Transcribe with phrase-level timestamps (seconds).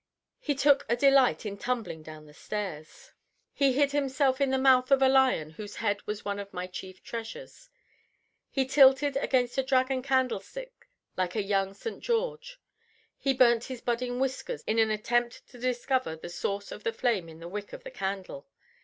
[0.39, 3.11] He took a delight in tumbling down the stairs;
[3.53, 6.65] he hid himself in the mouth of a lion whose head was one of my
[6.65, 7.69] chief treasures;
[8.49, 11.99] he tilted against a dragon candlestick like a young St.
[11.99, 12.59] George;
[13.15, 17.29] he burnt his budding whiskers in an attempt to discover the source of the flame
[17.29, 18.47] in the wick of the candle.